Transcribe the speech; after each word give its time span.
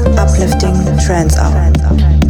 Uplifting 0.00 0.96
trance 1.04 1.36
hour. 1.36 2.21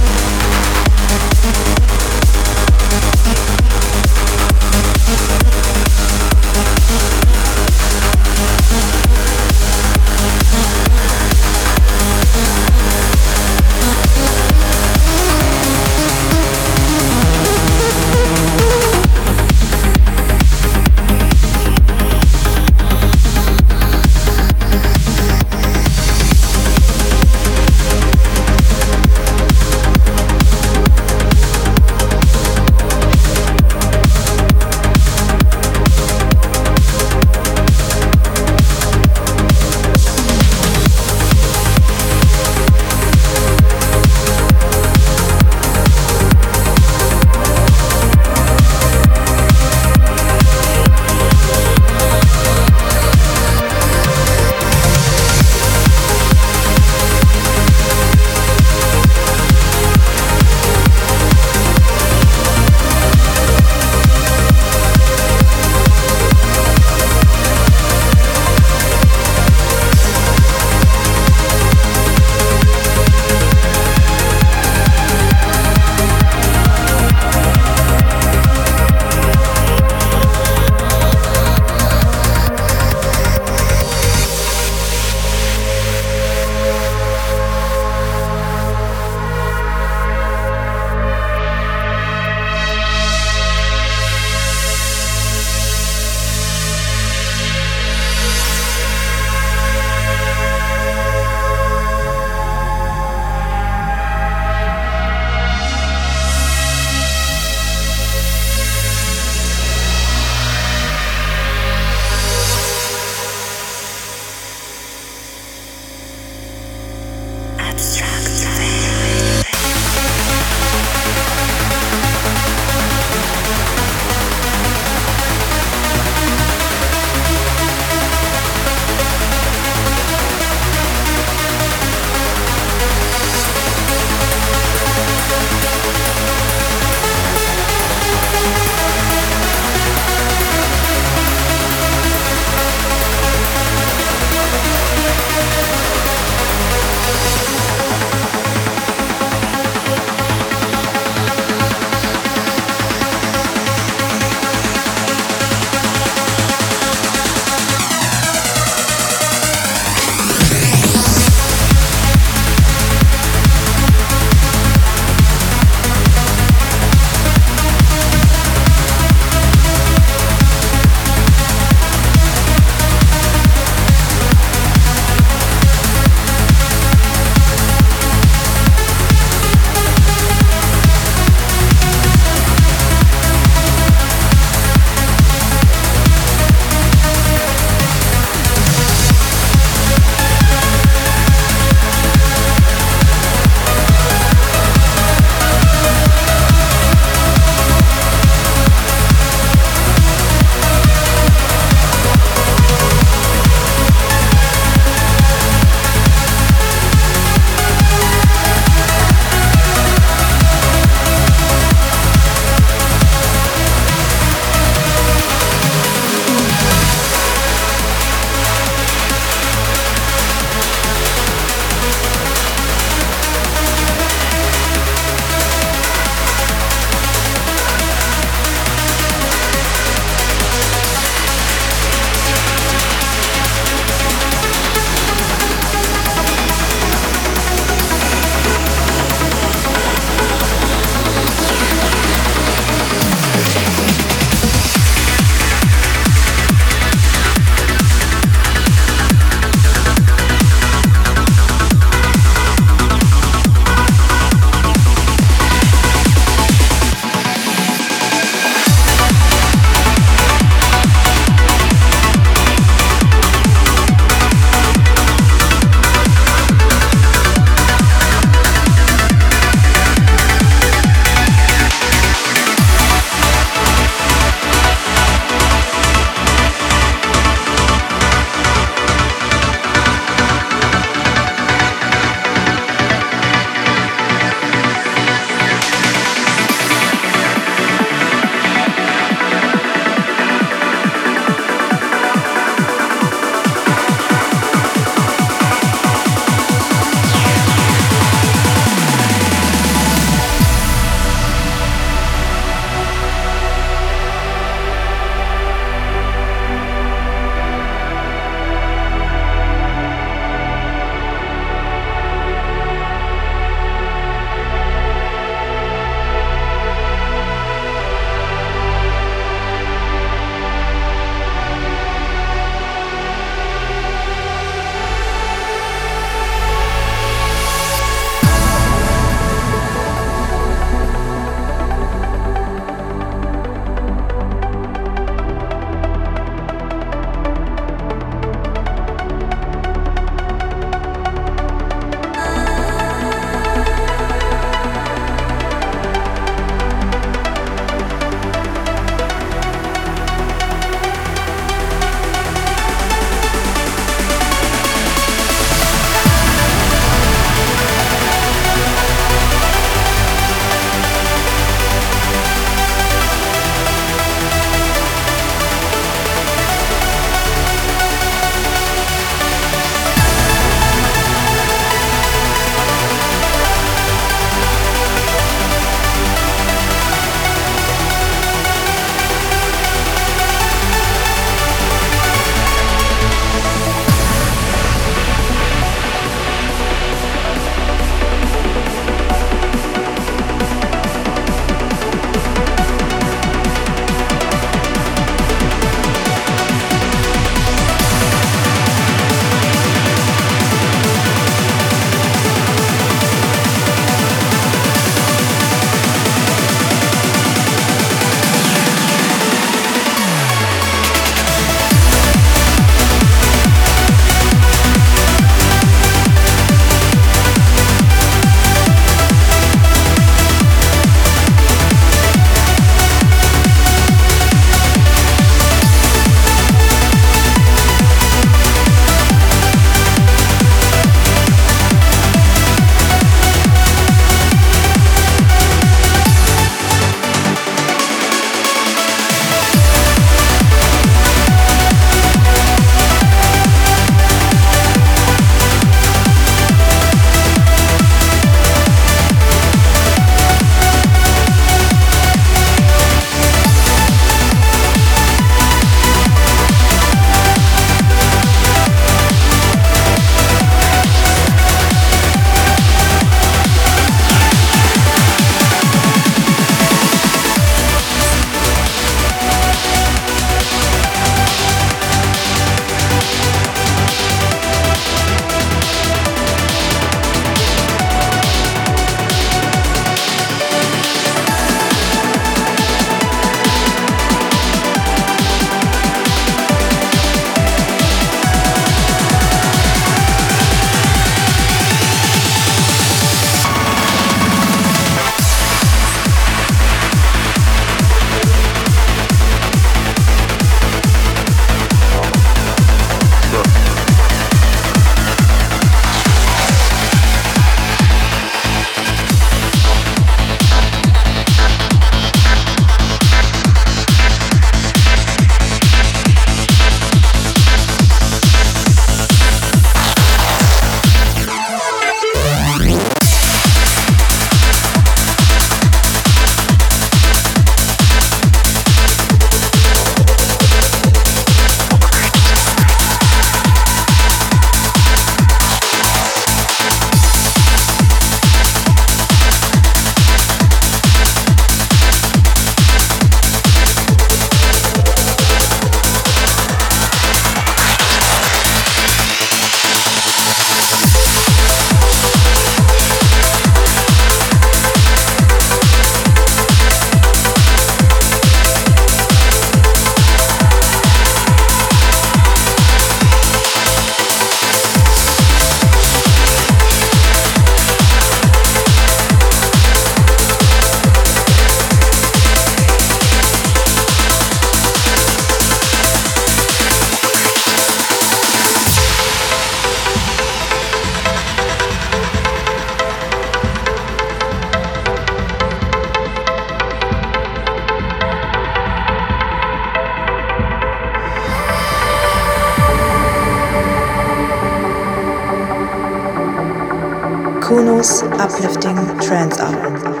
Kuno's 597.51 598.01
uplifting 598.03 598.77
trance 599.01 599.37
hour. 599.41 600.00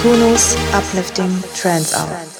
Kuno's 0.00 0.54
uplifting 0.74 1.42
trance 1.54 1.92
hour. 1.92 2.37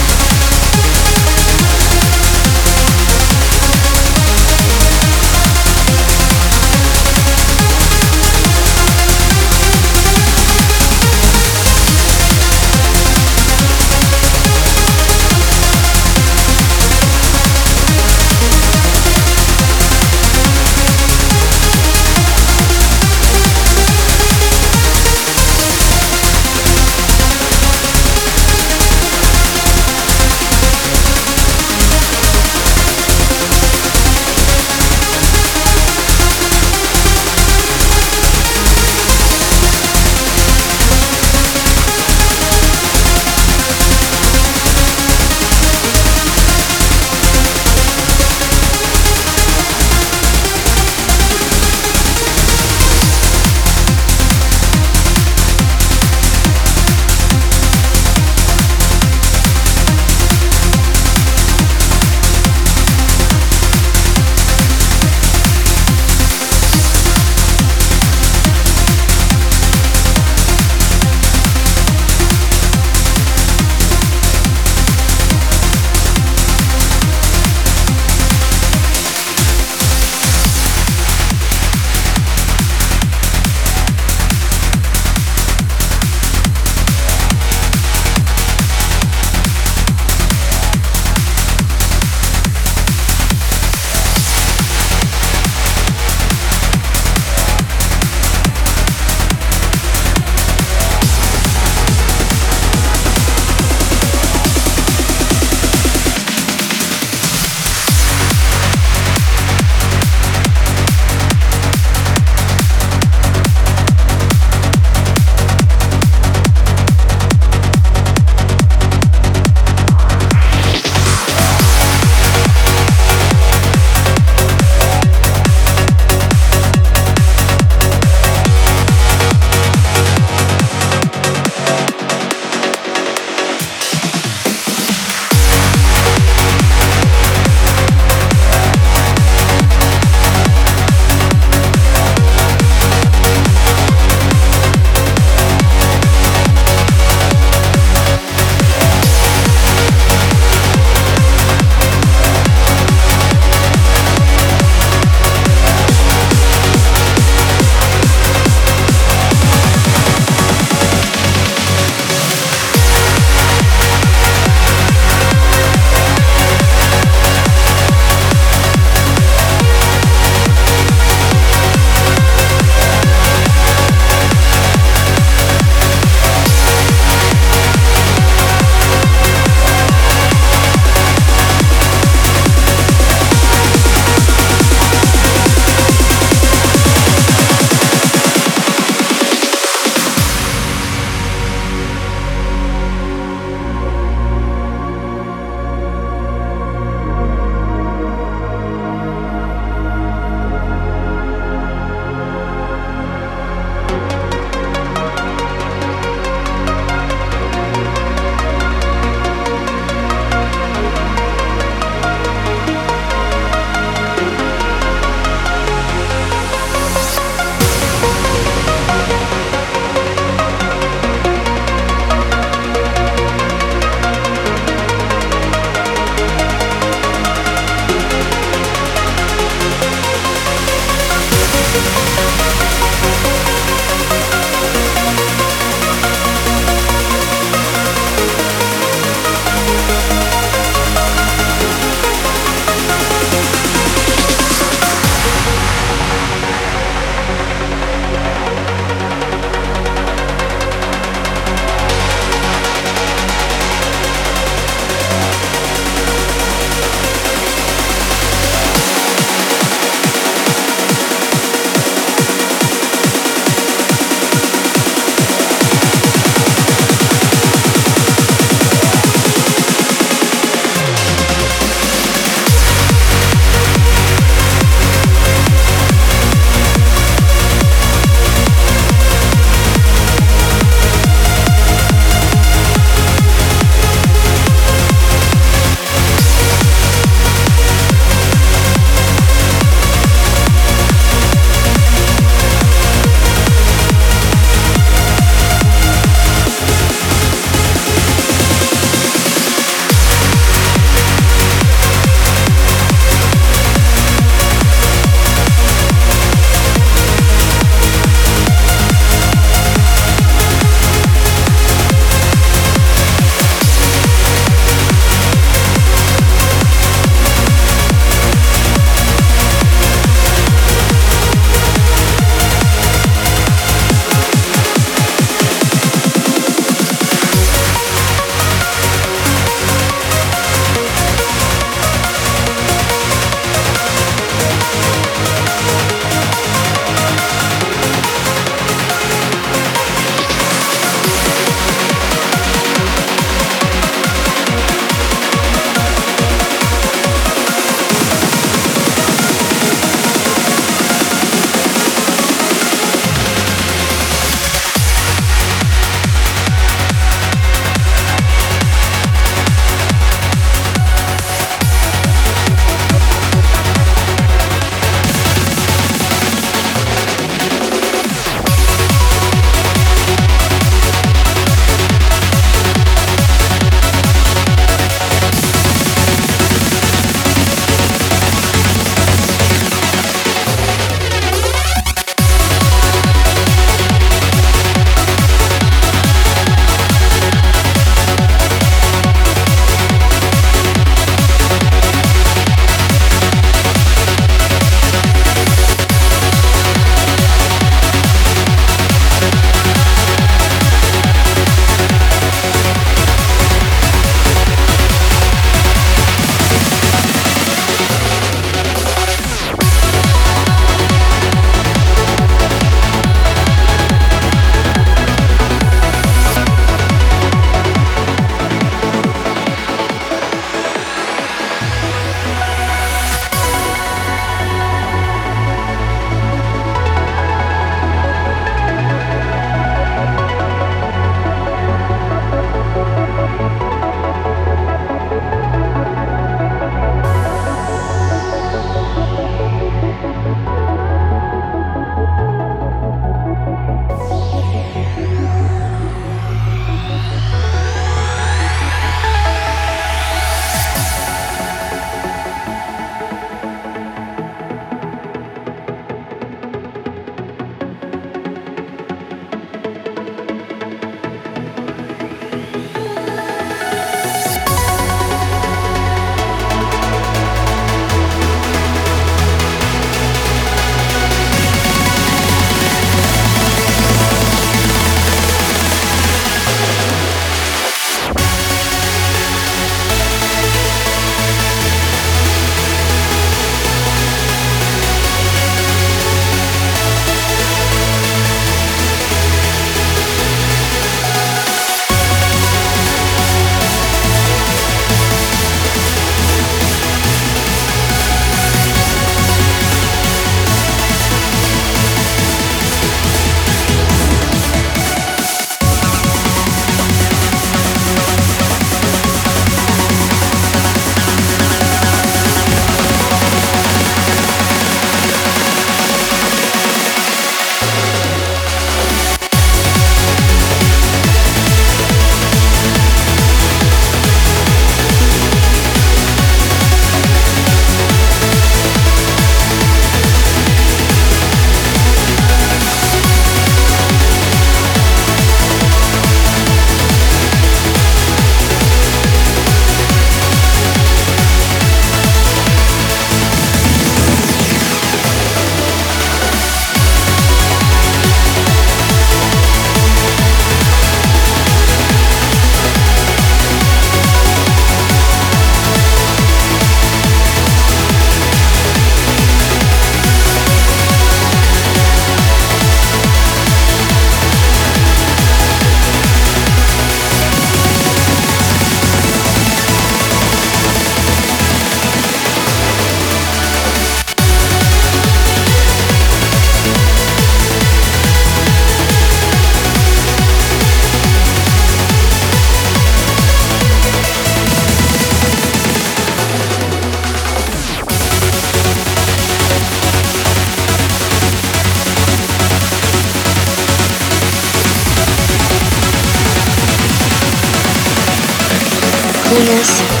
happiness. 599.31 600.00